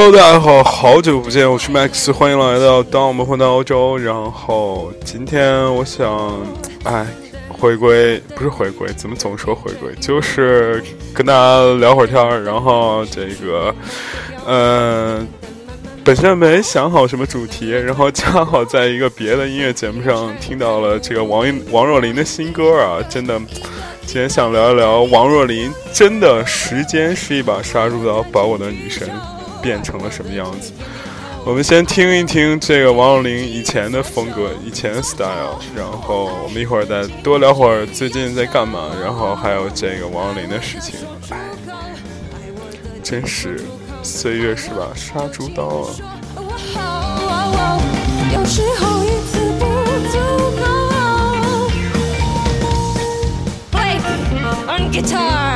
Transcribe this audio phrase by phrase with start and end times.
[0.00, 3.98] Hello，大家好，好久不见，我是 Max，欢迎来到当我们混到欧洲。
[3.98, 6.40] 然后今天我想，
[6.84, 7.04] 哎，
[7.48, 9.92] 回归不是回归，怎么总说回归？
[9.96, 10.80] 就是
[11.12, 12.44] 跟大家聊会儿天儿。
[12.44, 13.74] 然后这个，
[14.46, 15.26] 呃，
[16.04, 23.36] 本身没想好什么主题，然后恰好在一个别的音乐节目上听到了这个王王若琳的新歌啊，真的。
[24.06, 29.10] 今天想聊一聊王若琳，真的时间是一把杀猪刀，把我的女神
[29.62, 30.72] 变成了什么样子？
[31.44, 41.00] 我们先听一听这个王若琳以前的风格，以前的 style，然后我们一会儿再多聊会儿最近在干嘛，然后还有这个王若琳的事情。
[41.30, 41.38] 哎，
[43.02, 43.62] 真是
[44.02, 45.86] 岁月是把杀猪刀
[46.76, 47.80] 啊！
[48.34, 49.64] 有时候一次不
[50.10, 50.18] 足
[50.60, 50.62] 够。
[53.72, 53.98] Play
[54.66, 55.47] on guitar.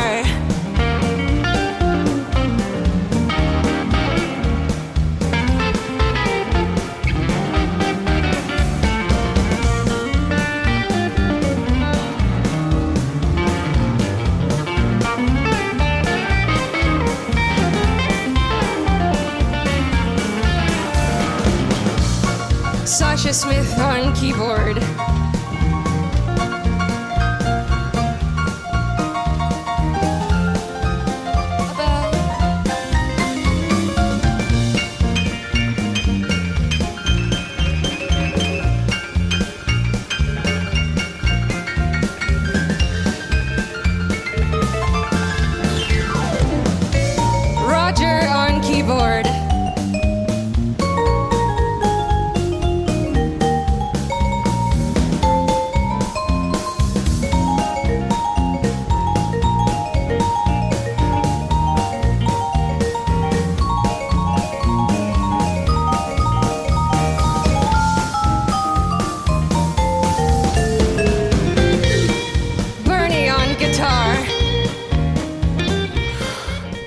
[23.56, 24.91] with on keyboard.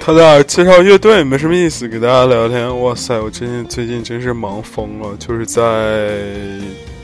[0.05, 2.79] 他在介绍乐队没什么意思，给大家聊天。
[2.79, 6.21] 哇塞，我最近最近真是忙疯了，就是在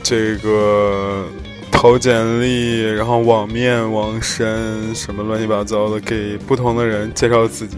[0.04, 1.26] 这个
[1.72, 7.76] 投简历，然后网面、网申什么乱七八糟的，给不同的人介绍自己。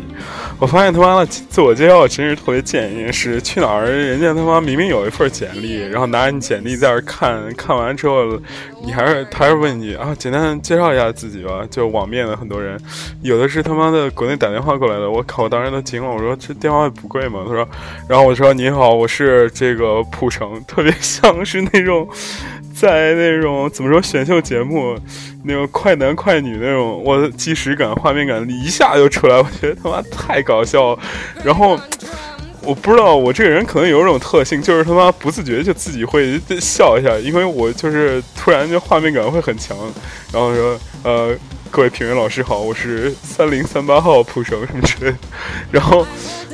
[0.64, 3.38] 我发现他妈的自我介绍真是特别贱一件事。
[3.38, 8.40] 去哪儿，人家他妈明明有一份简历，然后拿着你简历在那看看完之后，
[8.82, 11.66] 你还是他还是问你啊，简单介绍一下自己吧。
[11.70, 12.80] 就网面的很多人，
[13.20, 16.10] 有的是他妈的国内打电话过来的，我靠，我当时都惊了。
[16.10, 17.44] 我说这电话不贵吗？
[17.46, 17.68] 他说，
[18.08, 22.08] 然后我说你好，我是这个蒲城，特别 像是那种
[22.74, 24.98] 在那种怎么说选秀节目
[25.44, 30.98] 那种快男快女那种，我的即时感、画面感一下就出来，我觉得他妈太搞笑了。
[31.44, 31.78] 然后
[32.62, 39.76] 我不知道，我这个人可能有一种特性，就是他妈不自觉就自己会笑一下，因为我就是突然就画面感会很强。
[40.32, 41.34] 然后说呃。
[41.70, 45.18] 各位评委老师好，我是三零三八号蒲生什么之类的，
[45.72, 46.06] 然后，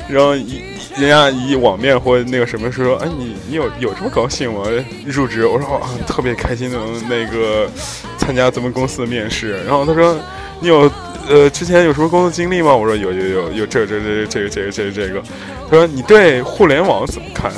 [0.09, 0.63] 然后一
[0.97, 4.63] 人家以网面或那个什么说，哎，你你有有这么高兴吗？
[5.05, 5.45] 入职？
[5.45, 7.69] 我说啊，特别开心能那个
[8.17, 9.63] 参加咱们公司的面试。
[9.63, 10.17] 然后他说，
[10.59, 10.91] 你有
[11.27, 12.75] 呃之前有什么工作经历吗？
[12.75, 15.21] 我说有有有有这这这这个这个这个这个。
[15.69, 17.51] 他说你对互联网怎么看？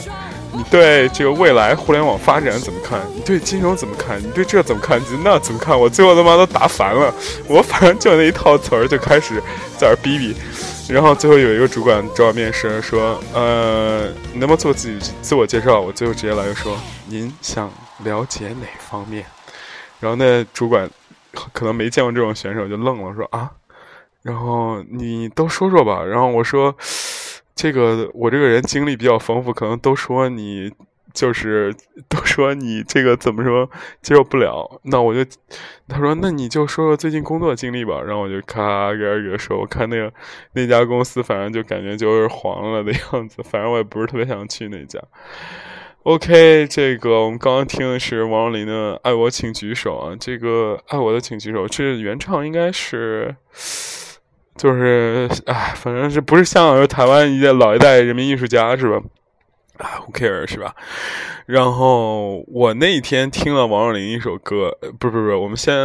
[0.70, 3.02] 对这个未来互联网发展怎么看？
[3.16, 4.22] 你对金融怎么看？
[4.22, 5.02] 你对这怎么看？
[5.24, 5.80] 那怎么看？
[5.80, 7.14] 我最后他妈都答烦了，
[7.48, 9.42] 我反正就那一套词儿就开始
[9.78, 10.36] 在那儿逼逼，
[10.90, 15.80] 然后最后有一个主管找我面试，说，呃，你能不能做自己自我介绍？
[15.80, 16.78] 我最后直接来个说，
[17.08, 17.72] 您想
[18.04, 19.26] 了解哪方面？
[20.00, 20.90] 然后那主管
[21.52, 23.52] 可能没见过这种选手，就愣了，说啊，
[24.22, 26.04] 然后你都说说吧。
[26.04, 26.76] 然后我说。
[27.56, 30.72] 这个我这个人经历比较丰富，可能都说你
[31.14, 31.72] 就是
[32.10, 33.70] 都说你这个怎么说
[34.02, 35.24] 接受不了，那我就
[35.88, 40.12] 他说那你就说说最近工作经历吧，然后我就咔给他给说，我看那个
[40.54, 45.00] 那家公司反正就感觉就是黄了的样子，反正我也不是特别想去那家。
[46.02, 53.36] OK，这个我们刚刚听的是王若琳的《爱我请举手》啊，这个《爱我的请举手》这原唱应该是。
[54.56, 59.02] 就是，哎，反正是不是香港，是台湾一代老一代人民艺术家是吧？
[59.80, 60.76] 啊，Who care 是吧？
[61.48, 65.76] 然后我那一天听了王若琳一首歌，不是不是，我们先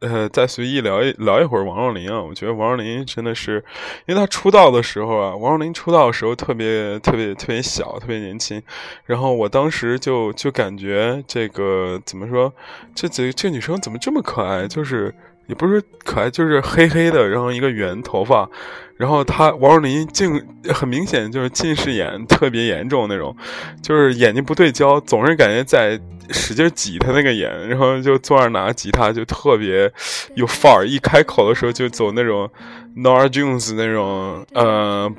[0.00, 2.22] 呃再随意聊一聊一会儿王若琳啊。
[2.22, 3.62] 我觉得王若琳真的是，
[4.06, 8.62] 因为她出道的时候啊，王若琳出道的时候特别特别特别小，特别年轻。
[9.04, 12.50] 然后我当时就就感觉这个怎么说，
[12.94, 14.66] 这这这女生怎么这么可爱？
[14.66, 15.14] 就是
[15.46, 18.48] 也不是可爱，就是黑黑的，然后一个圆头发。
[18.96, 20.40] 然后他王若琳近
[20.72, 23.36] 很明显就是近视眼特别严重那种，
[23.82, 26.00] 就是眼睛不对焦，总是感觉在
[26.30, 29.92] 使劲挤他那个眼，然后就坐那拿吉他就特别
[30.34, 32.48] 有范儿，一开口的时候就走那种
[32.96, 35.12] Nora Jones 那种呃。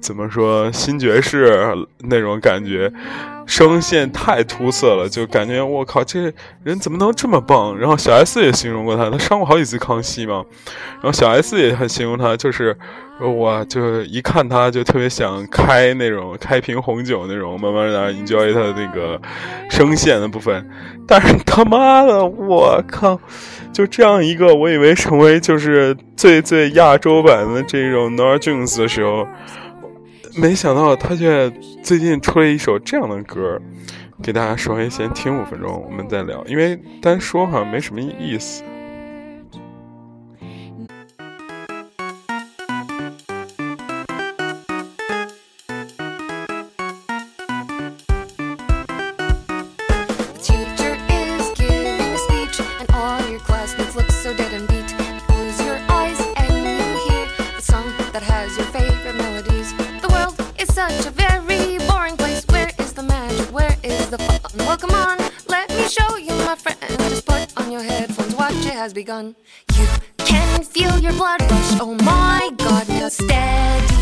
[0.00, 2.92] 怎么说新爵士那种感觉，
[3.46, 6.32] 声线太突色了，就感觉我靠，这
[6.62, 7.76] 人怎么能这么棒？
[7.76, 10.44] 然后小 S 也形容过他，他上过好几次康熙嘛。
[10.94, 12.76] 然后小 S 也很形容他，就是
[13.20, 19.20] 我就一看他就特别想开那种开瓶红酒那种，慢慢的 enjoy 他的那个
[19.70, 20.68] 声线的部分。
[21.06, 23.18] 但是他妈的，我靠，
[23.72, 29.26] 就这样一个，我以为成为就是最最亚洲版的这种 Nora Jones 的时候。
[30.36, 31.50] 没想到他却
[31.82, 33.58] 最近出了一首这样的歌，
[34.22, 38.62] 给大家稍微先听五分钟，我们再聊，因为单说好像没什么意思。
[68.86, 69.34] Has begun.
[69.74, 69.84] You
[70.18, 73.96] can feel your blood rush, oh my god, now steady.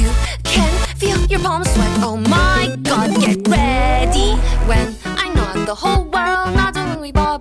[0.00, 0.10] You
[0.42, 4.30] can feel your palms sweat, oh my god, get ready.
[4.70, 7.31] When I nod the whole world nods when we heads.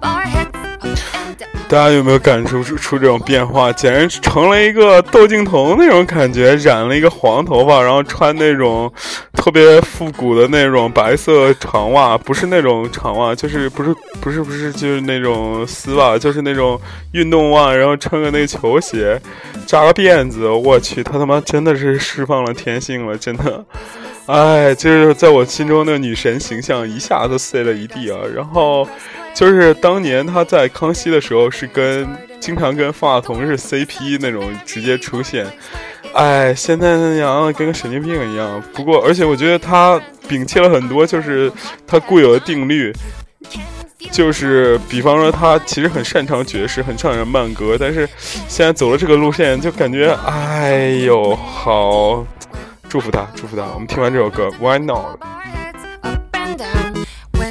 [1.71, 3.71] 大家有没有感受出出这种变化？
[3.71, 8.91] 简直成了一个窦靖童那种感觉，染了一个黄头发，然后穿那种
[9.31, 16.77] 特别复古的那种白色长袜，不是那种长袜，就是不是不是不是就是那种丝袜，就是那种
[17.13, 19.17] 运动袜，然后穿个那个球鞋，
[19.65, 23.63] 扎个辫子，我去，他他妈真的是释放了天性了，真的，
[24.25, 28.85] 哎，就是在我心中那个女神形象一下子碎了一地啊，然后。
[29.33, 32.07] 就是当年他在康熙的时候，是跟
[32.39, 35.45] 经常跟方大同是 CP 那种直接出现，
[36.13, 38.61] 哎，现在那样跟个神经病一样。
[38.73, 41.51] 不过，而且我觉得他摒弃了很多，就是
[41.87, 42.93] 他固有的定律，
[44.11, 48.07] 就是比方说他其实很擅长爵士，很擅长慢歌，但是
[48.47, 52.25] 现在走了这个路线，就感觉哎呦，好，
[52.89, 53.63] 祝福他，祝福他。
[53.73, 57.45] 我们听完这首歌，Why Not？we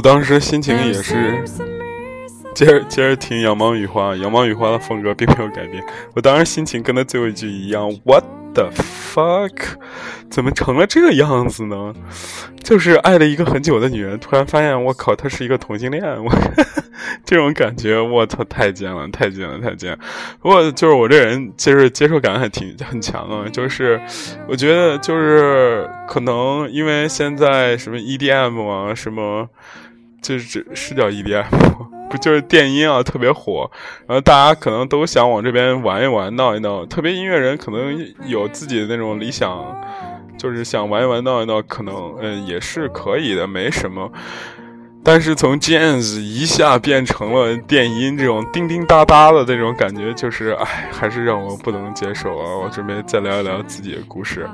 [0.00, 1.44] 我当时心情也是，
[2.54, 5.84] 接着接着听《羊毛雨花》，《羊毛雨花》的风格并没有改变。
[6.14, 9.52] 我当时心情跟他最后一句一样，What the fuck？
[10.30, 11.92] 怎么成了这个样子呢？
[12.64, 16.32] 就是爱了一个很久的女人，突然发现我靠，她是一个同性恋，我
[17.26, 19.94] 这种感觉，我操，太贱了，太贱了，太贱。
[20.40, 23.46] 不过就是我这人，就是接受感还挺很强啊。
[23.52, 24.00] 就是
[24.48, 29.46] 我觉得，就是可能因为现在什么 EDM 啊，什么。
[30.20, 31.44] 就是是叫 EDM，
[32.10, 33.70] 不就是电音啊，特别火，
[34.06, 36.84] 然后大家可能都想往这边玩一玩、闹一闹。
[36.86, 37.96] 特别音乐人可能
[38.26, 39.80] 有自己的那种理想，
[40.38, 44.10] 就是想玩一玩、闹一闹，可能嗯也是可以的，没什么。
[45.02, 52.58] 但是从 Jazz 一下变成了电音这种叮叮哒哒的那种感觉，就是哎，还是让我不能接受啊！
[52.62, 54.46] 我准备再聊一聊自己的故事。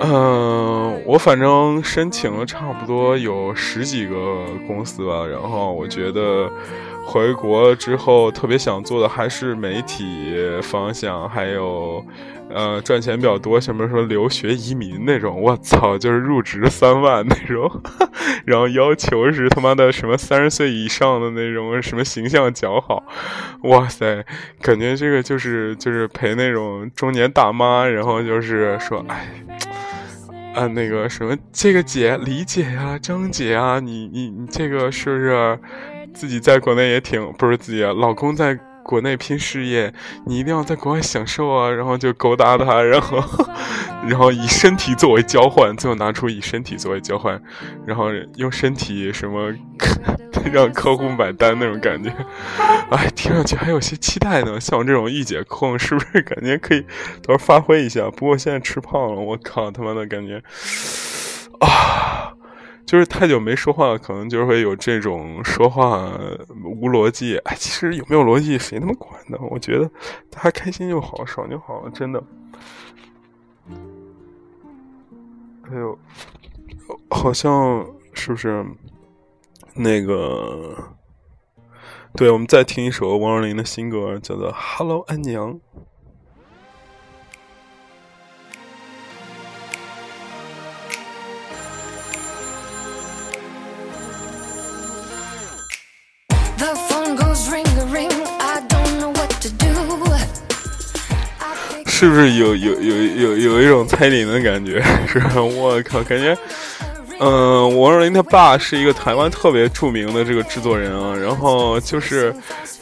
[0.00, 6.50] 嗯，我反正申请了差不多有十几个公司吧，然后我觉得
[7.06, 12.04] 回国之后特别想做的还是媒体方向，还有
[12.50, 17.70] 呃赚钱比较多，什么说留学移民那种，我操，就是入职三万那种，
[18.46, 23.02] 然后要求是他妈的什么三十岁以上的那种，什么形象较好，
[23.64, 24.24] 哇塞，
[24.62, 29.28] 感觉这个就是就是陪那种中年大妈，然后就是说，哎。
[30.54, 35.56] 啊，那个什么，这个姐李姐呀，张姐啊，你你你这个是不是
[36.12, 38.58] 自己在国内也挺不是自己老公在。
[38.88, 39.92] 国内拼事业，
[40.24, 41.68] 你一定要在国外享受啊！
[41.68, 43.22] 然后就勾搭他， 然后，
[44.08, 47.38] 然后以身体作为交换，最后拿出以身体作为交换，
[47.84, 49.52] 然后用身体什么
[50.50, 52.10] 让客户买单那种感觉，
[52.90, 54.58] 哎，听上去还有些期待呢。
[54.58, 56.80] 像我这种御姐控，是不是感觉可以
[57.22, 58.10] 到时候发挥一下？
[58.10, 60.42] 不过现在吃胖了，我靠他妈的感觉
[61.60, 62.32] 啊！
[62.88, 66.10] 就是太久没说话，可能就会有这种说话
[66.64, 67.36] 无逻辑。
[67.44, 69.36] 哎，其实有没有逻辑，谁他妈管呢？
[69.50, 69.84] 我觉得
[70.30, 72.24] 大家开心就好，爽就好了，真的。
[75.68, 75.98] 还有，
[77.10, 78.64] 好像是不是
[79.74, 80.74] 那个？
[82.14, 85.52] 对，我们再听一首王若琳的新歌，叫做《Hello 安娘》。
[101.98, 104.80] 是不是有有有有有一种蔡依林的感觉？
[105.08, 105.42] 是吧？
[105.42, 106.38] 我靠，感觉，
[107.18, 111.12] 嗯，王若琳她爸是一个台湾特别著名的这个制作人啊。
[111.16, 112.32] 然后就是，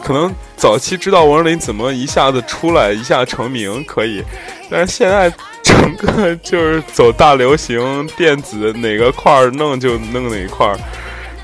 [0.04, 4.22] 可能早期知道王若琳怎么一下子出来一下成名可以，
[4.70, 5.32] 但是现在
[5.62, 10.76] 整个就是走大流行电子，哪个块儿弄就弄哪块儿，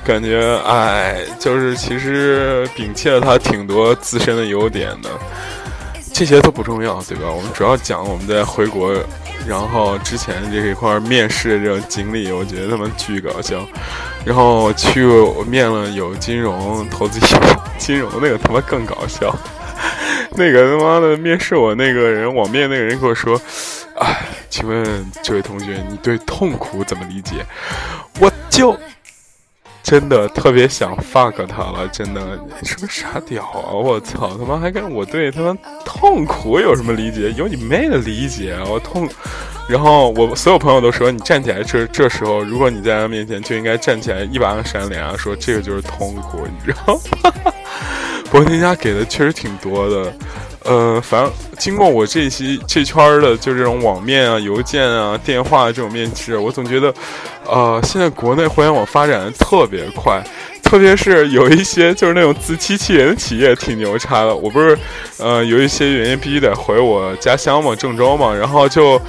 [0.05, 5.09] 感觉哎，就是其实摒弃了他挺多自身的优点的。
[6.13, 7.23] 这些都不重要，对吧？
[7.29, 8.93] 我们主要讲我们在回国，
[9.47, 13.65] 然后之前这一块面试的这种经历，我觉得他们巨搞笑。
[14.23, 15.05] 然后去
[15.47, 17.19] 面了有金融投资
[17.79, 19.35] 金融那个他妈更搞笑。
[20.37, 23.39] 那个他妈的面试我那个人网面那个人跟我说
[23.99, 27.45] ：“哎，请问这位同学，你对痛苦怎么理解？”
[28.21, 28.77] 我就。
[29.83, 33.69] 真的特别想 fuck 他了，真的，你是个傻屌啊！
[33.73, 37.31] 我操，他妈还跟我对他妈痛苦有什么理解？
[37.33, 38.57] 有你妹的理解！
[38.69, 39.07] 我痛，
[39.67, 47.33] 然后我所有朋友都说，你站起来这这时候，如果你在他面前，就应该站起来一巴掌扇脸啊，说这个就是痛苦，你知道吗？
[48.31, 50.11] 博天家给的确实挺多的。
[50.63, 56.93] 呃，反正经过我这些这圈的，就这种网面啊、邮件啊、电话这种面试，我总觉得，
[57.45, 60.23] 呃，现在国内互联网发展的特别快，
[60.63, 64.33] 特别是有一些就是那种自欺欺人的企业挺牛叉的。
[64.33, 64.77] 我不是，
[65.17, 69.01] 呃，有一些原因必须得回我家乡嘛，郑州嘛，然后就，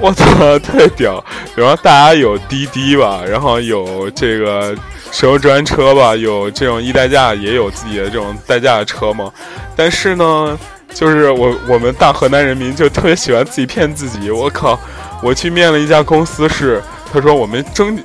[0.00, 1.22] 我操，特别屌。
[1.54, 4.74] 比方大家有滴滴吧，然后有这个
[5.12, 9.30] 神州专车吧，有这种一代驾，也有自己的这种代驾的车嘛，
[9.76, 10.58] 但是呢。
[10.94, 14.30] 就是我，我们大河南人民就特别喜欢自己骗自己。
[14.30, 14.78] 我靠，
[15.22, 17.98] 我去面了一家公司，是他说我们争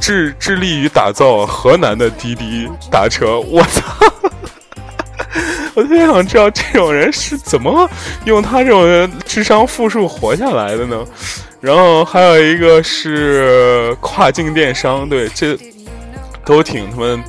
[0.00, 3.38] 致致力于打造河南的滴滴打车。
[3.38, 3.82] 我操！
[5.74, 7.90] 我特别想知道这种人是怎么
[8.24, 11.04] 用他这种智商负数活下来的呢？
[11.60, 15.58] 然后还有一个是跨境电商，对，这
[16.44, 17.22] 都挺他们。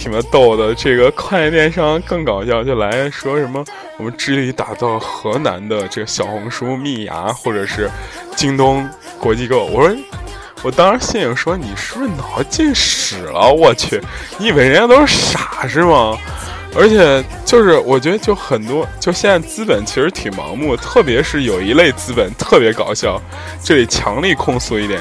[0.00, 3.62] 挺逗的，这个跨境电商更搞笑，就来说什么
[3.98, 7.90] 我们致力打造河南的这个小红书、蜜芽或者是
[8.34, 8.88] 京东
[9.18, 9.66] 国际购。
[9.66, 9.94] 我说，
[10.62, 13.52] 我当时心里说，你是不是脑子进屎了？
[13.52, 14.00] 我去，
[14.38, 16.16] 你以为人家都是傻是吗？
[16.74, 23.20] 而且就是我觉得就很多，就现在资本其实挺盲目，特别是有一类资本特别搞笑，
[23.62, 25.00] 这里强力控诉一点，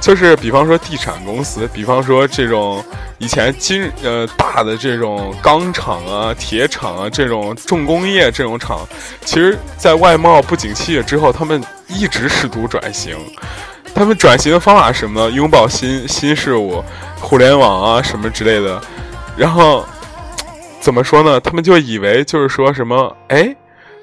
[0.00, 2.84] 就是比方说地产公司，比方说这种。
[3.22, 8.80] 以前金呃大的这种钢厂啊、铁厂啊这种重工业这种厂，
[9.26, 13.14] 其实，在外贸不景气之后，他们一直试图转型。
[13.94, 15.30] 他们转型的方法是什么呢？
[15.30, 16.82] 拥抱新新事物，
[17.20, 18.80] 互联网啊什么之类的。
[19.36, 19.86] 然后
[20.80, 21.38] 怎么说呢？
[21.40, 23.54] 他们就以为就是说什么，哎，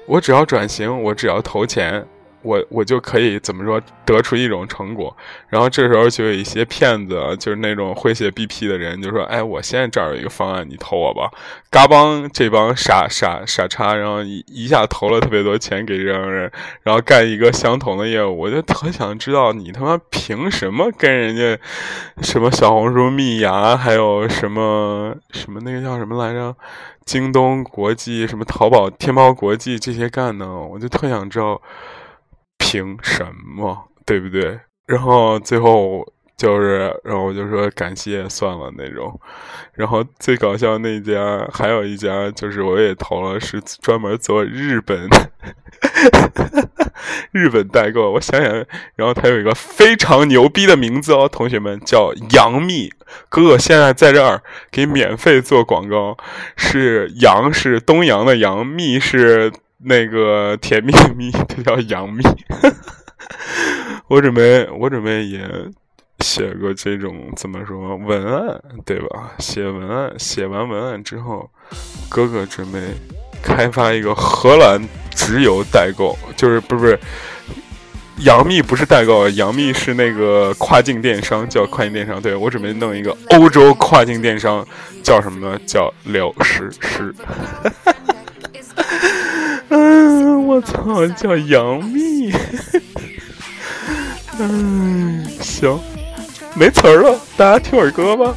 [0.06, 2.06] 我只要转型，我只要投钱。
[2.42, 5.14] 我我就可以怎么说得出一种成果，
[5.48, 11.30] 然后这时候就有一些骗子，就是那种会写 BP 的人，就说：“哎，我现在这儿有一个方案，你投我吧。”
[11.70, 16.50] 嘎帮这帮傻傻傻叉，然后一一下投了特别多钱给这帮人，
[16.82, 18.38] 然后干一个相同的业务。
[18.38, 21.58] 我就特想知道，你他妈凭什么跟人家
[22.22, 26.56] 什么小红书、蜜芽，还有什么什么那个叫什么来着，
[27.04, 30.58] 京东国际、什么淘宝、天猫国际这些干呢？
[30.62, 31.60] 我就特想知道。
[32.70, 34.60] 凭什么，对不对？
[34.86, 36.06] 然后最后
[36.36, 39.18] 就是，然后我就说感谢算了那种。
[39.72, 45.08] 然后最搞笑那家还有一家，就是我也投了，是专门做日本
[47.32, 48.10] 日本代购。
[48.12, 48.52] 我想想，
[48.96, 52.92] 然后他有一个非常牛逼的名字哦，同学们叫杨幂
[53.30, 56.18] 哥哥，现在在这儿给免费做广告，
[56.56, 62.22] 是杨是东阳的杨，幂是那个甜蜜蜜，他叫杨幂。
[64.08, 65.48] 我准备，我准备也。
[66.20, 69.30] 写个这种怎么说文案，对吧？
[69.38, 71.48] 写文案，写完文案之后，
[72.08, 72.80] 哥哥准备
[73.40, 74.82] 开发一个荷兰
[75.14, 76.98] 直邮代购，就是不是不是，
[78.24, 82.20] 杨幂不是代购，杨幂是那个跨境电商，叫跨境电商。
[82.20, 84.66] 对我准备弄一个欧洲跨境电商，
[85.04, 85.56] 叫什么呢？
[85.64, 87.14] 叫刘诗诗。
[87.24, 87.94] 哈 哈
[89.70, 92.32] 嗯，我操，叫杨幂。
[94.38, 95.78] 嗯， 行。
[96.54, 98.34] 没词儿了，大家听会儿歌吧。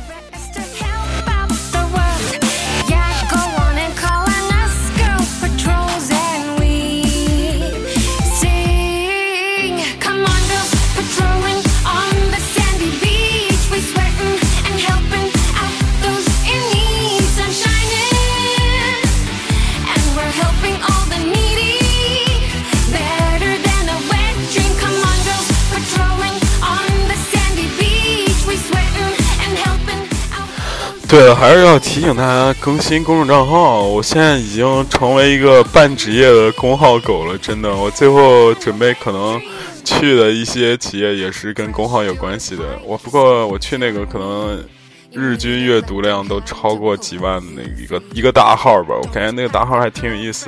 [31.12, 33.82] 对了，还是要提醒大家更新公众账号。
[33.82, 37.76] 我现在已经成为一个半职业的公号狗了，真的。
[37.76, 39.38] 我最后准备可能
[39.84, 42.64] 去的一些企业也是跟公号有关系的。
[42.86, 44.64] 我不过我去那个可能
[45.12, 50.46] 日均阅读量都超过几万的那一个一个大号吧，我感觉那个大号还挺有意思，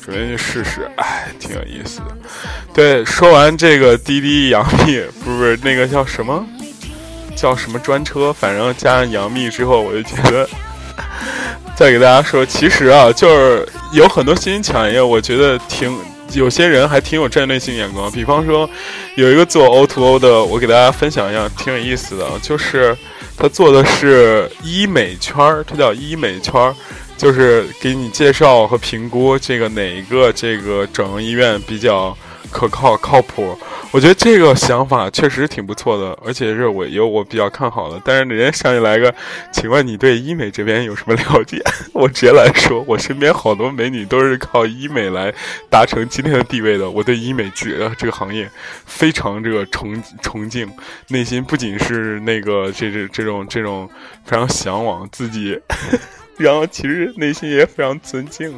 [0.00, 0.88] 准备去试试。
[0.98, 2.16] 哎，挺有意思的。
[2.72, 6.46] 对，说完这个滴滴杨幂不是，不是那个叫什么？
[7.36, 8.32] 叫什么专车？
[8.32, 10.48] 反正加上杨幂之后，我就觉得，
[11.76, 15.96] 再给大家说，其实啊，就是有很多新兴产业，我觉得挺
[16.32, 18.10] 有些人还挺有战略性眼光。
[18.12, 18.68] 比方说，
[19.16, 22.96] 有一个做 O to O 的，我给大家分享一下，挺有意思的，就是
[23.36, 26.74] 他做的是医美圈儿，他叫医美圈儿，
[27.16, 32.16] 就是给你介绍和评估这个哪一个这个整容医院比较
[32.50, 33.58] 可靠靠谱。
[33.92, 38.00] 我觉得这个想法确实挺不错的，而且是我有我比较看好的。
[38.04, 39.12] 但是人家上去来个，
[39.52, 41.60] 请问你对医美这边有什么了解？
[41.92, 45.34] 我直接来说，我身边好多美女都是靠医美来
[45.68, 46.88] 达成今天的地位的。
[46.88, 48.48] 我对医美这这个行业
[48.86, 50.70] 非常这个崇崇敬，
[51.08, 53.90] 内心不仅是那个这这这种这种
[54.24, 55.60] 非常向往自己，
[56.38, 58.54] 然后其实内心也非常尊敬。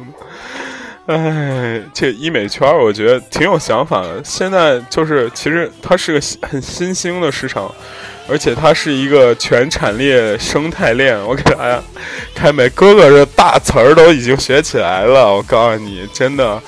[1.05, 4.23] 哎，这医美圈我觉得挺有想法的。
[4.23, 7.69] 现在就是，其实它是个很新兴的市场，
[8.29, 11.19] 而且它是一个全产业生态链。
[11.27, 11.83] 我给大家
[12.33, 15.35] 开美哥哥这大词儿都已经学起来了。
[15.35, 16.61] 我告诉你，真的，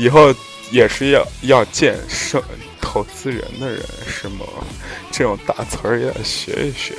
[0.00, 0.34] 以后
[0.72, 2.42] 也是要要见生
[2.80, 4.44] 投资人的人是吗？
[5.12, 6.94] 这种大词儿也学一学。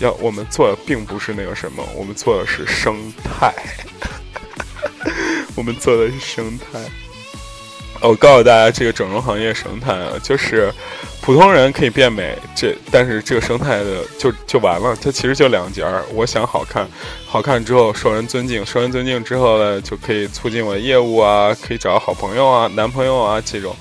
[0.00, 3.54] 要我们做的并不是那个什么，我们做的是生态。
[5.54, 6.80] 我们做的是生态。
[8.00, 10.70] 我告诉大家，这个整容行业生态啊，就是
[11.22, 14.94] 普通人可以变美，这但是这个生态的就就完了。
[15.00, 16.04] 它其实就两截儿。
[16.12, 16.86] 我想好看，
[17.24, 23.74] 好看之后受人尊敬，受人尊敬之后呢，就可以促进我的业务啊，可以找好朋友啊、男朋友啊这种，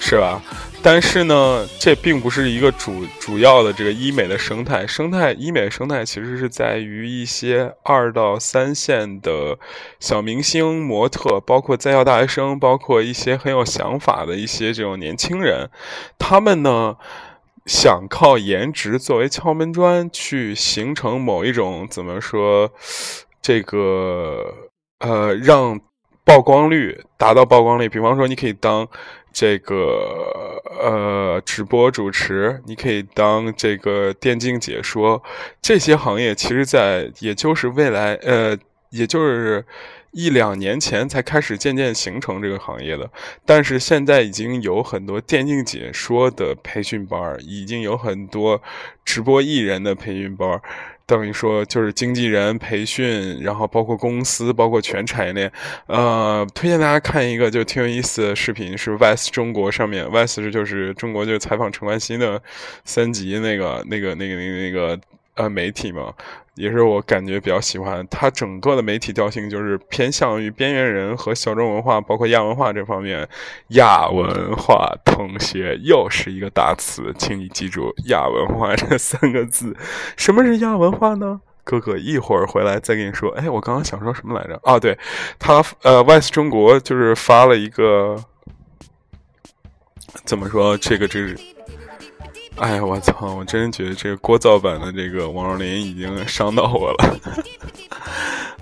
[0.00, 0.42] 是吧？
[0.80, 4.86] 但是呢，这并不是一个主主要的这个医美的生态。
[4.86, 9.58] 生态医美生态其实是在于一些二到三线的
[9.98, 15.68] 小明星、模特，包括在校大学生，包括一些很有想法的一些这种年轻人，
[16.16, 16.96] 他们呢
[17.66, 22.70] 想靠颜值作为敲门砖，去形成某一种怎么说，
[23.42, 24.54] 这个
[25.00, 25.80] 呃让
[26.24, 27.88] 曝光率达到曝光率。
[27.88, 28.88] 比方说，你可以当。
[29.32, 35.22] 这个呃，直播主持，你可以当这个电竞解说，
[35.62, 38.56] 这些行业其实，在也就是未来，呃，
[38.90, 39.64] 也就是
[40.10, 43.08] 一两年前才开始渐渐形成这个行业的。
[43.44, 48.60] 但是现在已经有很多电竞解说的培训班，已经有很多
[49.04, 50.60] 直播艺人的培训班。
[51.08, 55.50] 等于说就是经纪人培训，然后包括公司，包括全产业链。
[55.86, 62.40] 呃，推荐大家看一个就挺有意思的视频，是 VS 中国上面，VS 是就是中国就是采访陈冠希的
[62.84, 65.00] 三集那个那个那个那个那个
[65.38, 66.12] 呃媒体嘛，
[66.56, 68.06] 也是我感觉比较喜欢。
[68.10, 73.26] 它整个的媒体调性就是偏向于边缘人和小众文化，包括亚文化这方面。
[73.68, 79.76] 亚文化同学又是一个大词，请你记住“亚文化”这三个字。
[80.16, 81.40] 什么是亚文化呢？
[81.62, 83.30] 哥哥一会儿回来再跟你说。
[83.32, 84.58] 哎，我刚刚想说什么来着？
[84.64, 84.98] 哦，对，
[85.38, 88.16] 他呃，Wise 中国就是发了一个，
[90.24, 90.76] 怎么说？
[90.78, 91.36] 这个这个。
[92.60, 93.34] 哎呀，我操！
[93.36, 97.16] 我真觉得这个聒噪版的这个王若琳已经伤到我了。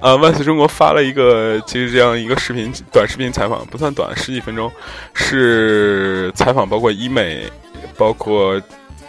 [0.00, 4.70] 啊， 万岁中国发了一个就是这样一个视频，短视频采访，不算短，十几分钟，
[5.14, 7.50] 是采访包括医美，
[7.96, 8.60] 包括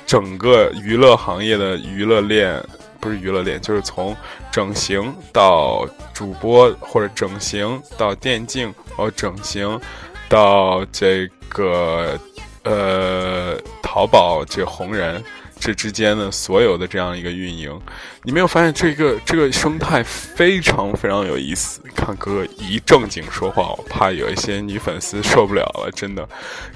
[0.05, 2.63] 整个娱乐行业的娱乐链，
[3.01, 4.15] 不是娱乐链，就是从
[4.49, 9.77] 整形到主播，或者整形到电竞，哦整形
[10.29, 12.17] 到这个。
[12.67, 15.23] 呃，淘宝这红人
[15.59, 17.79] 这之间的所有的这样一个运营，
[18.23, 21.81] 你没有发现这个这个生态非常非常有意思？
[21.95, 26.27] 看哥一正经说话，我怕有一些女粉丝受不了了，真的。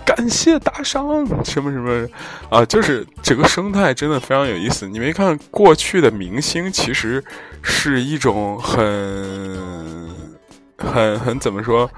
[0.05, 2.07] 感谢打赏，什么什么
[2.49, 4.87] 啊，就是整个生态真的非常有意思。
[4.87, 7.23] 你没看过去的明星其实
[7.61, 10.09] 是一种很
[10.77, 11.89] 很很怎么说？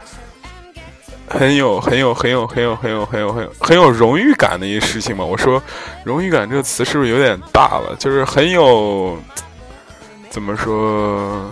[1.27, 5.23] 很有很有很有很有很有很有很有很有荣誉感的一个事情嘛？
[5.23, 5.61] 我说，
[6.03, 7.95] 荣誉感这个词是不是有点大了？
[7.97, 9.17] 就是很有，
[10.29, 11.49] 怎么说？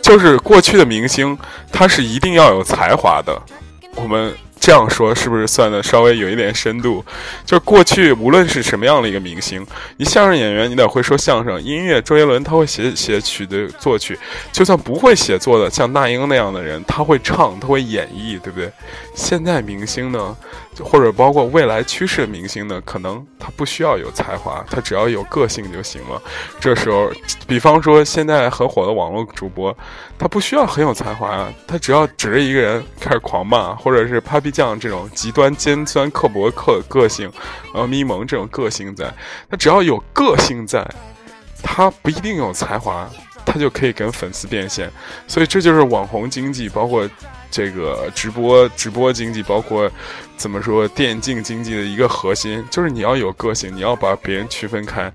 [0.00, 1.36] 就是过去的明星，
[1.72, 3.40] 他是一定要有才华的。
[3.96, 4.32] 我们。
[4.62, 7.04] 这样说是不是算的稍微有一点深度？
[7.44, 14.16] 就是过去无论是什么样的一个明星，你相声演员你得会说相声，音乐周杰伦他会写写曲的作曲，
[14.52, 18.70] 就算不会写作的，像那英那样的人，他会唱，他会演绎，对不对？
[19.16, 20.36] 现在明星呢？
[20.82, 26.20] 或者包括未来趋势的明星呢，可能他不需要有才华，他只要有个性就行了。
[26.60, 27.10] 这时候，
[27.46, 29.76] 比方说现在很火的网络主播，
[30.18, 37.30] 他不需要很有才华啊，他只要指着一个人开始狂骂，或者是 Papi 酱这种极端尖酸刻薄刻个性，
[37.72, 39.12] 然后咪蒙这种个性在，
[39.50, 40.86] 他只要有个性在，
[41.62, 43.08] 他不一定有才华，
[43.44, 44.90] 他就可以跟粉丝变现。
[45.26, 47.08] 所以这就是网红经济，包括。
[47.54, 49.86] 这个直播直播经济，包括
[50.38, 55.12] 怎么说电竞经济的一个核心，就是你要有个性，你要把别人区分开。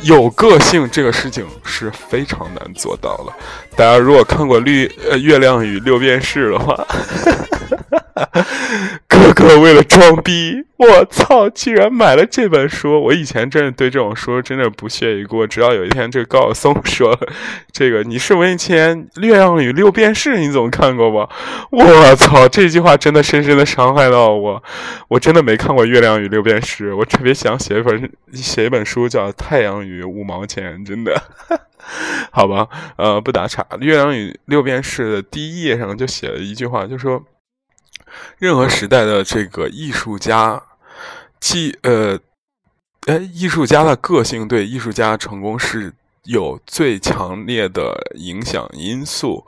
[0.00, 3.32] 有个性这个事情是非常难做到了。
[3.76, 6.84] 大家如果看过《绿呃月亮与六便士》的话。
[9.06, 13.02] 哥哥为了装逼，我操，居然买了这本书。
[13.02, 17.18] 我以前真的对这种书真的不屑一顾，直到有一天这个高晓松说
[17.72, 21.28] ：“这个你是文艺青年，《月亮与六便士》你总看过吧？”
[21.70, 24.62] 我操，这句话真的深深的伤害到我。
[25.08, 31.20] 我真的没看过《月亮与六便士》，我特别想写一本写一本书叫《太阳与五毛钱》，真的。
[32.30, 37.22] 好吧，呃，不打岔，《月亮与六便士》的第一页上就写了一句话，就说。
[38.38, 40.62] 任何时代的这个艺术家，
[41.40, 42.18] 既呃，
[43.06, 45.92] 哎，艺术家的个性对艺术家成功是
[46.24, 49.44] 有最强烈的影响因素。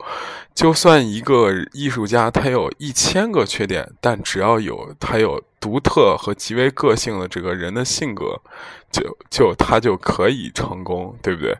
[0.53, 8.35] 就算一个艺术家他有一千个缺点，但只要有他有独特和极为个性的这个人的性格，
[8.91, 11.55] 就就他就可以成功，对不对？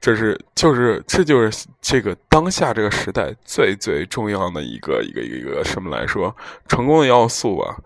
[0.00, 6.34] 这是就是这就是这个当下这个时代最最重要的一个一个一个什么来说
[6.66, 7.76] 成功的要素吧？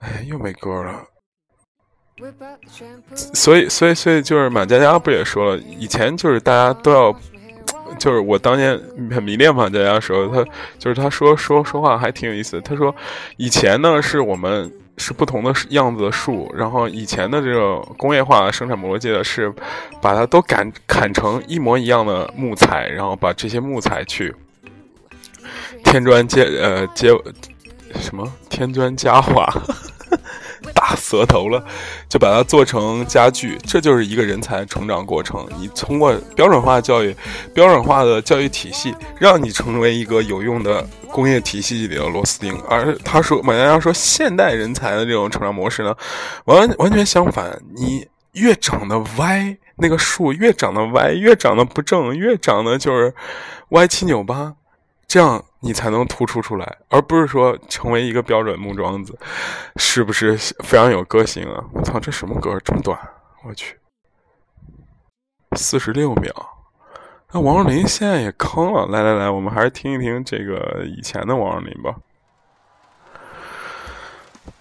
[0.00, 1.02] 哎，又没歌了。
[3.34, 7.18] 所以所以所以就是马佳佳不也说了，以前就是大家都要。
[7.98, 8.78] 就是我当年
[9.10, 10.44] 很迷恋马佳佳的时候，他
[10.78, 12.60] 就是他说说说话还挺有意思。
[12.60, 12.94] 他说，
[13.36, 19.52] 以前呢是我们是不同的样子的树，然后以前的这个工业化生产逻辑的是
[20.00, 24.34] 把它都砍砍成一模一样的木材，然后把这些木材去
[25.84, 27.10] 添砖接呃接
[28.00, 29.52] 什么添砖加瓦。
[30.88, 31.62] 大舌头了，
[32.08, 35.46] 就把它做成家具，这就是一个人才成长过程。
[35.58, 37.14] 你通过标准化教育、
[37.52, 42.58] 标准化的教育体系，让你成为一个有用的工业体系里的螺丝钉。
[42.66, 45.94] 而他说，马佳佳说，现代人才的这种成长模式呢，
[46.46, 47.60] 完完全相反。
[47.76, 53.12] 你越长得歪，那个树越长得歪，越长得不正，越长得就是
[53.70, 54.54] 歪七扭八，
[55.08, 55.44] 这样。
[55.60, 59.18] 你才能突出出来，而不是说成为一个标准木桩子，
[59.74, 61.64] 是不是非常有个性啊？
[61.72, 62.96] 我操，这什么歌这么短？
[63.42, 63.76] 我去，
[65.56, 66.32] 四十六秒。
[67.32, 68.86] 那王若琳现在也坑了。
[68.86, 71.92] 来来来，我们还是听一听这个以前的王若琳吧。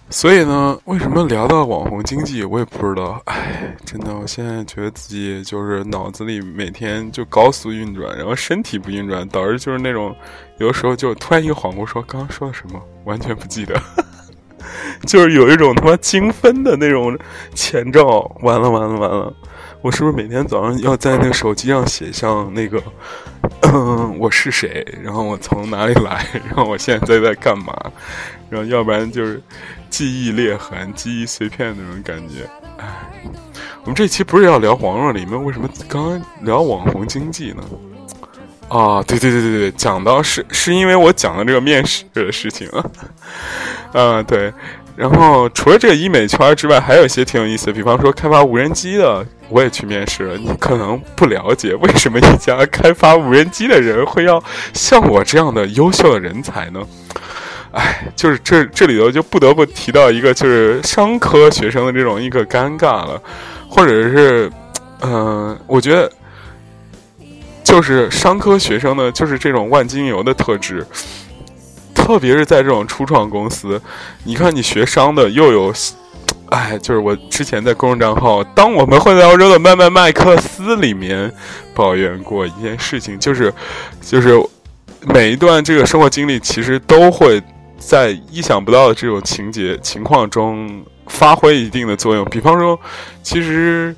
[0.09, 3.21] 所以呢，为什么聊到网红经济，我也不知道。
[3.25, 10.15] 哎，真的，我现在觉得自己就是脑子里每天就高速运转，然后身体不运转，导致就是那种
[10.59, 13.77] 有的时候就突然一恍惚，说刚刚说的什么，完全不记得，
[15.05, 17.17] 就是有一种他妈精分的那种
[17.53, 18.33] 前兆。
[18.41, 19.33] 完了完了完了，
[19.81, 22.81] 我是不是每天早上要在那个手机上写上那个，
[23.61, 27.75] 嗯， 我是谁，然后我从哪里来，然后我现在在干嘛？
[28.49, 29.43] 然后要不然就是
[29.89, 32.49] 记忆裂痕、记忆碎片那种感觉。
[32.77, 32.85] 哎，
[33.81, 37.63] 我们这期不是要聊黄若里面为什么刚刚聊网红经济呢？
[38.69, 42.85] 啊，对对对对对，讲到是是因为我讲的这个面试的事情 啊。
[43.93, 44.53] 嗯，对。
[44.95, 50.35] 然后除了这个医美圈之外，还有一些挺有意思的，比方说开发无人机的，我也去面试了。
[50.35, 56.79] 你可能不了解为什么一家开发无人机的人会要像我这样的优秀的人才呢？
[57.71, 63.21] 哎，就是这这里头就不得不提到一个，就是商科学生的这种一个尴尬了，
[63.69, 64.49] 或者是，
[65.01, 66.11] 嗯，我觉得，
[67.63, 70.83] 就是商科学生呢，就是这种万金油的特质，
[71.93, 73.79] 特别是在这种初创公司，
[74.23, 75.73] 你看你学商的又有，
[76.49, 81.31] 哎，就是我之前在公众账号“当我们混在欧洲的麦麦麦克斯”里面
[81.75, 83.53] 抱怨过一件事情，就是，
[84.01, 84.41] 就是
[85.01, 87.43] 每一段这个生活经历其实都会。
[87.77, 92.79] 在意想不到的这种情节情况中发挥一定的作用，比方说，
[93.23, 93.95] 其实，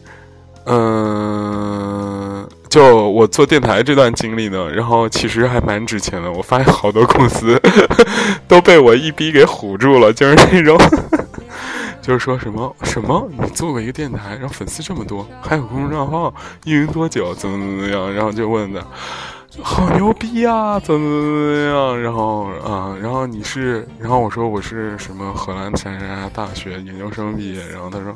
[0.65, 6.31] 嗯，就我做电台这段经历呢，然后其实还蛮值钱的。
[6.31, 7.59] 我发现好多公司
[8.47, 10.77] 都被我一逼给唬住了，就是那种，
[12.01, 16.31] 就是说什么什么，你做过一个电台，然后粉丝这么多，还有公众账号，
[16.65, 18.85] 运营多久，怎么怎么样，然后就问的。
[19.61, 20.79] 好牛逼呀！
[20.79, 22.01] 怎么怎么样？
[22.01, 27.61] 然后啊，然后你是，然后我说我是什么荷兰前沙大学研究生毕业。
[27.71, 28.15] 然后他说，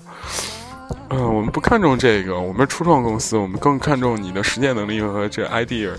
[1.09, 5.91] 嗯，我们不看重这个，我们初创公司，我们更看重你的实践能力和这 idea。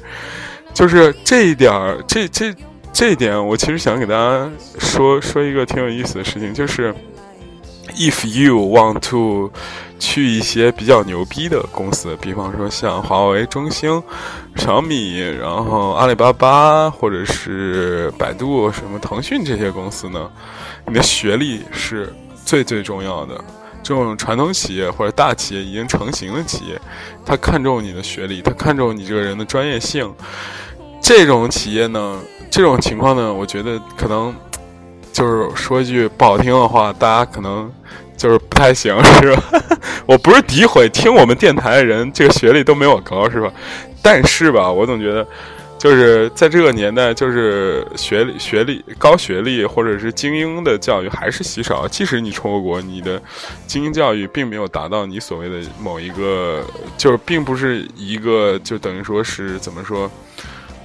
[0.72, 2.54] 就是这一点儿，这这
[2.92, 6.94] 这一点，我其实想给大家说说一个挺有意思的事情，就是。
[7.96, 9.52] If you want to
[10.00, 14.02] 去一些比较牛逼的公司，比方说像华为、中兴、
[14.56, 20.28] 小米，然后阿里巴巴，或者是百度、什么腾讯这些公司呢，
[20.88, 22.12] 你的学历是
[22.44, 23.42] 最最重要的。
[23.80, 26.80] 这种传统企业或者大企业已经成型的企业，
[27.24, 30.12] 他看重你的学历，他看重你这个人的专业性。
[31.00, 32.18] 这种企业呢，
[32.50, 34.34] 这种情况呢，我觉得可能。
[35.14, 37.72] 就是说一句不好听的话，大家可能
[38.16, 39.44] 就是不太行，是吧？
[40.06, 43.48] 我不是诋毁听我们电台的人，这个学历都没我高，是吧？
[44.02, 45.24] 但是吧，我总觉得，
[45.78, 51.86] 就是在这个年代，就是学历、学历、高学历或者是精英的教育还是稀少。
[51.86, 53.22] 即使你出过国，你的
[53.68, 56.60] 精英教育并没有达到你所谓的某一个，
[56.98, 60.10] 就是并不是一个，就等于说是怎么说，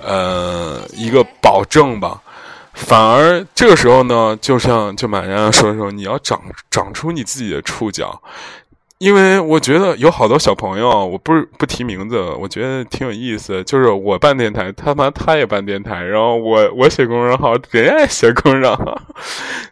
[0.03, 2.21] 呃，一个保证吧。
[2.79, 8.19] 反而这个时候呢，就像就马洋说的时候，你要长长出你自己的触角。
[8.99, 13.63] 因为我觉得有好多小朋友，我不是不提名字，我觉得挺有意思。
[13.63, 19.01] 就是我办电台，他妈他也办电台，然后我我写公众号，人家也写公众号。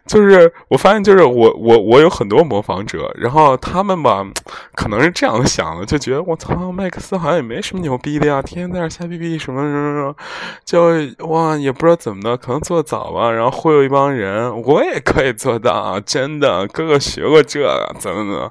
[0.06, 4.26] 就是我发现，就是我我我有很多模仿者，然后他们吧，
[4.74, 10.16] 可能是这样想的，就觉得我操，麦克斯好像也没什么牛逼的呀，天天在那瞎逼逼什么什么什么，
[10.64, 18.50] 就哇也不知道怎么的，可能做早吧，然后忽悠一帮人，我也可以做到，真的，哥哥学过这，怎么怎么。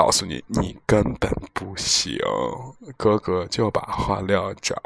[0.00, 2.18] 告诉你，你根本不行。
[2.96, 4.82] 哥哥就把话撂这儿，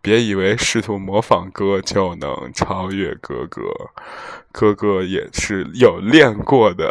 [0.00, 3.62] 别以为试图模仿哥就能超越哥哥。
[4.52, 6.88] 哥哥也是有练过的。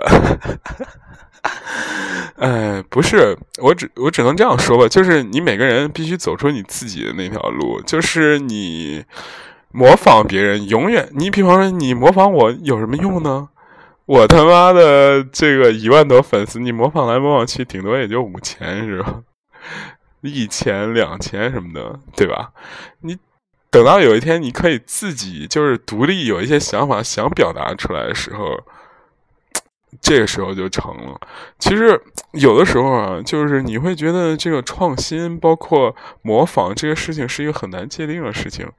[2.35, 9.05] 哎，不是，我只我只能这样说吧，就是你每个人必须走出你自己的那条路，就是你
[9.71, 13.47] 模仿别人，永远你比方说你模仿我有什么用呢？
[14.07, 19.21] 我他妈的这个一万多粉丝，你模仿来模仿去，顶多也就五千是吧？
[20.21, 22.51] 一千、两千什么的，对吧？
[23.01, 23.17] 你
[23.69, 28.57] 等到有一天你可以自己就是独立有一些想法想表达出来的时候，
[30.01, 31.19] 这个时候就成了。
[31.59, 38.71] 其实有的时候啊，就是你会觉得这个创新包括模仿这个事情是一个很难界定的事情。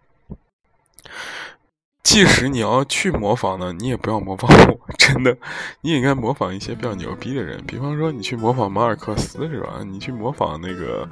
[2.09, 5.37] 即使你要去模仿呢，你也不要模仿我， 真的，
[5.83, 9.81] 你也应该模仿一些比较牛逼的人，比方说你去模仿马尔克斯是吧？
[9.85, 11.07] 你去模仿那个，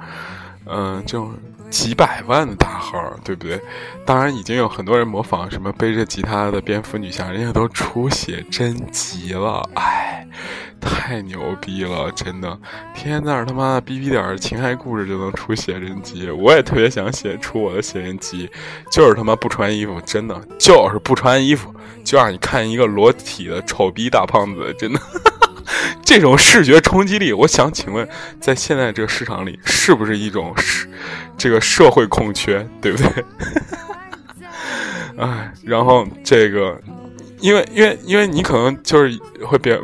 [0.69, 1.33] 嗯，这种
[1.69, 3.59] 几百万的大号，对不对？
[4.05, 10.25] 当然，已经有很多人模仿什么背着吉他的蝙蝠女侠，人家都出写真集了，哎，
[10.79, 12.57] 太牛逼了，真的！
[12.93, 18.49] 天天在那他妈的逼逼点情爱故事就能出写真集，我也特别想写出我的写真集，
[18.91, 24.99] 就是他妈不穿衣服，真的就是不穿衣服，就让你看一个裸体的丑逼大胖子，真的。
[26.03, 28.07] 这种视觉冲击力，我想请问，
[28.39, 30.89] 在现在这个市场里，是不是一种是
[31.37, 33.25] 这个社会空缺，对不对？
[35.17, 36.79] 哎，然后这个，
[37.39, 39.79] 因为因为因为你可能就是会别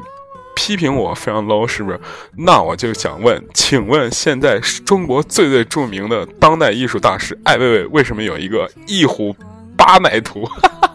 [0.56, 2.00] 批评我非常 low，是不是？
[2.38, 9.36] 那我就想问，请问现在中国最最著名的当代艺术大师艾薇薇为什么有一个一虎
[9.76, 10.46] 八奶图？
[10.46, 10.93] 哈 哈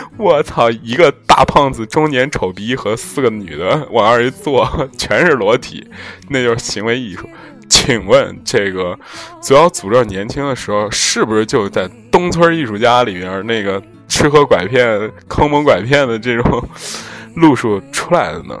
[0.16, 0.70] 我操！
[0.70, 5.88] 一个大胖子、中年丑逼和四个女的往那儿一坐， 全是裸体，
[6.28, 7.28] 那就是行为艺术。
[7.68, 8.98] 请问这个
[9.42, 16.68] 主要诅咒年轻的时候，是不是就在东村艺术家里面那个吃喝拐骗、坑蒙拐骗的这种
[17.36, 18.58] 路数出来的呢？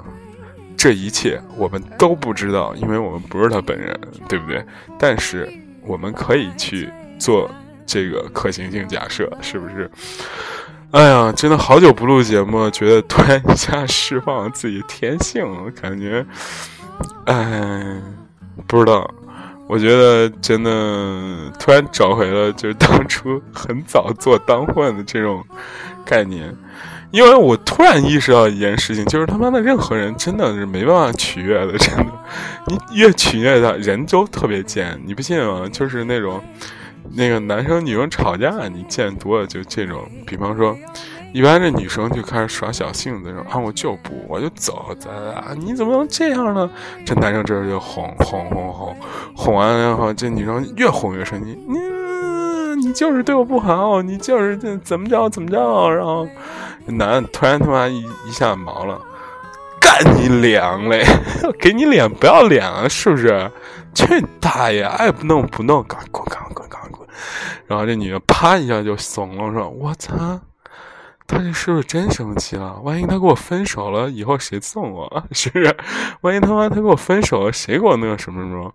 [0.76, 3.98] 这一切我们都不知道，因为我们不是他本人，
[4.28, 4.64] 对不对？
[4.98, 7.50] 但是我们可以去做
[7.84, 9.90] 这个可行性假设，是不是？
[10.90, 15.44] 哎呀，真的好久不录节目，觉得突然一下释放自己天性，
[15.78, 16.24] 感觉，
[17.26, 18.00] 哎，
[18.66, 19.08] 不知道，
[19.66, 25.44] 我觉得真的突然找回了就是当初很早做当混的这种
[26.06, 26.56] 概念，
[27.10, 32.06] 因为我突然意识到一件事情，就是他妈的任何人真的是没办法取悦的，真的，
[32.66, 35.68] 你越取悦他，人就特别贱，你不信吗？
[35.70, 36.42] 就是那种。
[37.14, 40.06] 那个男生女生吵架，你见多了就这种。
[40.26, 40.76] 比方说，
[41.32, 46.70] 一般这女生就开始耍小性子，说啊我就不，我就走，咱啊你怎么能这样呢？
[47.04, 48.96] 这男生这时候就哄哄哄哄，
[49.34, 56.28] 哄完了以后，这女生越哄越生气，你你就是对我不好，你就是这怎么着怎么着，然后
[56.86, 58.98] 男突然他妈一一下毛了，
[59.80, 61.04] 干你娘嘞，
[61.58, 63.50] 给你脸不要脸了是不是？
[63.94, 66.77] 去你大爷，爱不弄不弄，赶快滚，赶快滚，赶快滚！
[67.66, 70.14] 然后这女的啪一下就怂了，说：“我操，
[71.26, 72.78] 他这是不是真生气了？
[72.80, 75.22] 万一他跟我分手了，以后谁送我？
[75.32, 75.76] 是不是？
[76.22, 78.74] 万一他妈他跟我分手了，谁给我那个什么什么？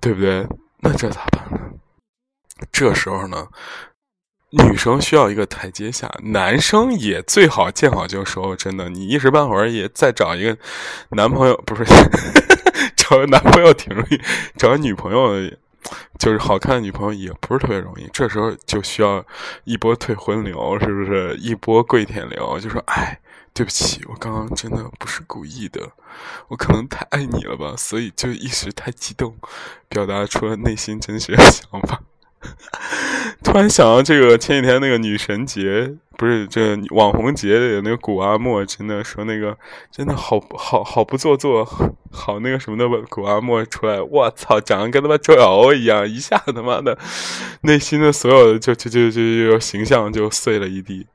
[0.00, 0.46] 对不对？
[0.80, 1.58] 那这咋办呢？
[2.70, 3.46] 这时候呢，
[4.50, 8.54] 女生需要一个台阶下，男生也最好见好就收。
[8.54, 10.56] 真的，你一时半会儿也再找一个
[11.10, 11.84] 男朋友，不是？
[12.94, 14.20] ”找个男朋友挺容易，
[14.58, 15.50] 找个女朋友
[16.18, 18.08] 就是好看的女朋友也不是特别容易。
[18.12, 19.24] 这时候就需要
[19.64, 21.36] 一波退婚流，是不是？
[21.36, 23.20] 一波跪舔流，就说：“哎，
[23.52, 25.92] 对不起，我刚刚真的不是故意的，
[26.48, 29.36] 我可能太爱你了吧，所以就一时太激动，
[29.88, 32.02] 表达出了内心真实的想法。”
[33.42, 39.56] 突然想到这个前几天那个女神节，不是这网红节里那个古阿莫，真的说那个
[39.90, 41.64] 真的好好好不做作，
[42.12, 46.96] 好那个什么的古阿莫出来，我操，长得跟他妈周晓鸥一样，一下他妈的
[47.62, 51.06] 内心的所有的就就就就就形象就碎了一地。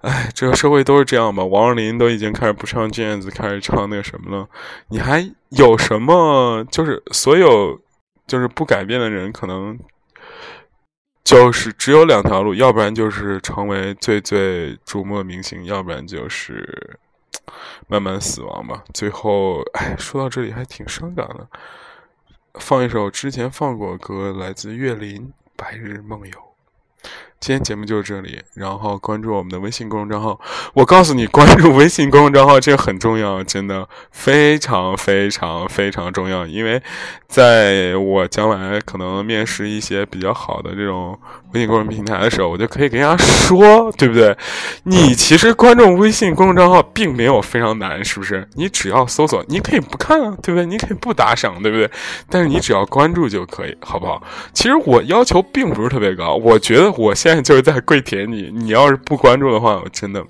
[0.00, 1.44] 哎，这个社会都是这样吧？
[1.44, 4.48] 王若琳都已经开始不唱卷子开始唱那个什么了，
[4.88, 6.64] 你还有什么？
[6.70, 7.80] 就是所有
[8.26, 9.78] 就是不改变的人，可能。
[11.24, 16.98] 就是只有两条路，要不然就是成为最最瞩目的明星，要不然就是
[17.88, 18.84] 慢慢死亡吧。
[18.92, 21.48] 最后，哎，说到这里还挺伤感的，
[22.60, 25.22] 放一首之前放过歌，来自岳林
[25.56, 26.32] 《白日梦游》。
[27.40, 30.40] 今天节目就是这里，然后关注我们的微信公众账号。
[30.72, 36.46] 我告诉你，关注微信公众账号这个很重要，真的非常非常非常重要。
[36.46, 36.82] 因为
[37.26, 41.18] 在我将来可能面试一些比较好的这种
[41.52, 44.34] 微信公众平台的时候，我就可以跟人家说，对不对？
[44.84, 48.48] 你其实关注微信公众账号并没有非常难，是不是？
[48.54, 50.64] 你只要搜索，你可以不看啊，对不对？
[50.64, 51.90] 你可以不打赏，对不对？
[52.30, 54.22] 但是你只要关注就可以，好不好？
[54.54, 57.40] 其实我要求并不是特别高，我觉得我现在。
[57.40, 60.22] 就是在跪舔你，你要是不关注的话，我真的，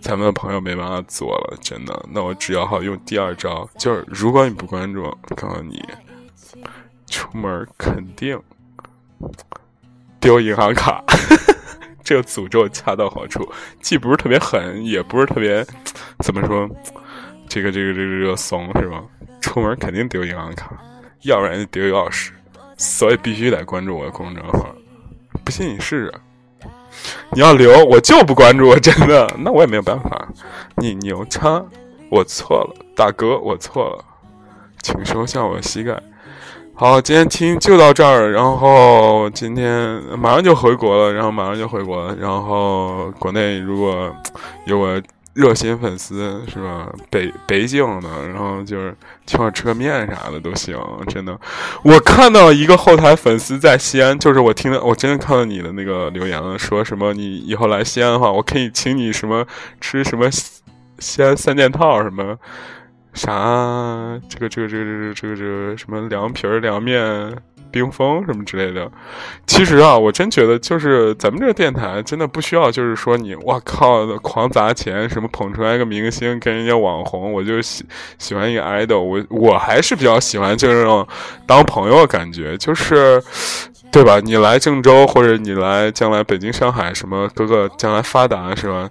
[0.00, 2.04] 咱们的朋友没办法做了，真的。
[2.10, 5.02] 那我只要好用第二招，就是如果你不关注，
[5.36, 5.80] 告诉你，
[7.06, 8.36] 出门肯定
[10.18, 11.04] 丢银行卡。
[12.02, 13.48] 这个诅咒恰到好处，
[13.80, 15.64] 既不是特别狠，也不是特别
[16.24, 16.68] 怎么说，
[17.48, 19.00] 这个这个这个这个怂是吧？
[19.40, 20.76] 出门肯定丢银行卡，
[21.20, 22.30] 要不然就丢钥匙，
[22.76, 24.74] 所以必须得关注我的公众号。
[25.44, 26.14] 不信你试试。
[27.30, 30.28] 你要留，我就不关注，真的，那我也没有办法。
[30.76, 31.62] 你牛叉，
[32.10, 34.04] 我错了，大哥，我错了，
[34.82, 36.00] 请收下我的膝盖。
[36.74, 44.10] 好，今天听就到这儿，然后今天马上就回国了，然后马上就回国了，然后国内如果
[44.64, 45.00] 有我
[45.34, 46.92] 热心粉丝是吧？
[47.10, 48.94] 北北京的，然后就是
[49.26, 50.78] 请我吃个面啥的都行，
[51.08, 51.38] 真的。
[51.82, 59.46] 我看到一个后台粉丝在西安，就是我听到，我真的看到你的那个留言了，说什么你以后来西安的话，我可以请你什么
[59.80, 60.28] 吃什么
[60.98, 62.38] 西安三件套什么。
[63.12, 64.20] 啥？
[64.28, 67.36] 这个这个这个这个这个这个什么凉皮儿、凉面、
[67.70, 68.90] 冰峰什么之类的。
[69.46, 77.84] 其实啊，我真觉得就是咱们这个电台真的不需要，就是说你哇靠狂砸钱，什么捧出来一个明星跟人家网红，我就喜
[78.18, 79.00] 喜欢一个 idol。
[79.00, 81.06] 我我还是比较喜欢就是那种
[81.46, 83.22] 当朋友的感觉，就是
[83.92, 84.18] 对吧？
[84.20, 88.88] 你来郑州或者你来将来北京、上海什么各个将来发达是吧？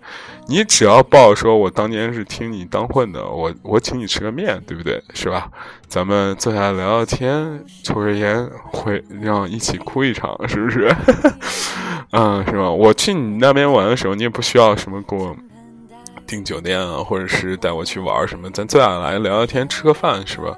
[0.47, 5.03] 你只要报说，我当年是听你当混的，我我请你吃个面，对不对？
[5.15, 5.49] 是吧？
[5.87, 10.95] 咱们坐下来聊聊天，抽根烟，会让一起哭一场，是不是？
[12.11, 12.69] 嗯， 是吧？
[12.69, 15.35] 我去你那边玩的时候，你也不需要什么给我
[16.27, 20.55] 订酒店啊，或者是带我去玩什么，咱坐下来聊聊天，吃个饭，是吧？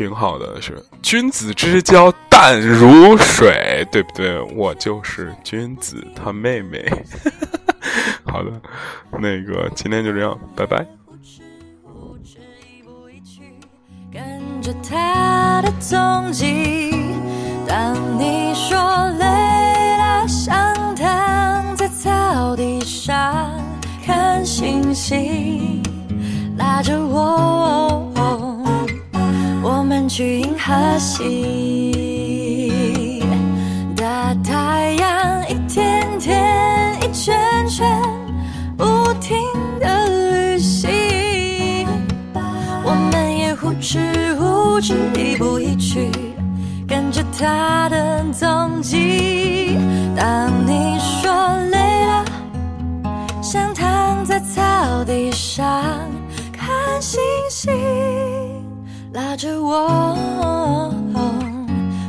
[0.00, 4.40] 挺好的，是君子之交淡如水，对不对？
[4.56, 6.82] 我就是君子他妹妹。
[8.24, 8.50] 好的，
[9.18, 10.86] 那个今天就这样，拜拜。
[14.10, 16.94] 跟着他的踪迹，
[17.68, 18.78] 当你说
[19.18, 19.26] 累
[19.98, 23.50] 了，想躺在草地上
[24.02, 25.82] 看星星，
[26.56, 27.89] 拉着我，
[30.12, 31.22] 去银河系，
[33.96, 37.38] 大太阳一天天一圈
[37.68, 37.88] 圈。
[38.76, 39.38] 不停
[39.78, 41.86] 的旅行，
[42.82, 44.00] 我们也呼哧
[44.36, 46.10] 呼哧，一步一趋，
[46.88, 49.78] 跟着他的踪迹。
[50.16, 51.30] 当你说
[51.70, 52.24] 累了，
[53.40, 55.64] 想躺在草地上
[56.52, 57.72] 看星星，
[59.12, 60.94] 拉着我，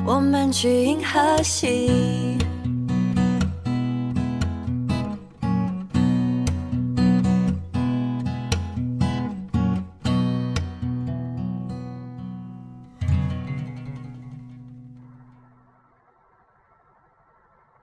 [0.05, 2.37] 我们去银河系。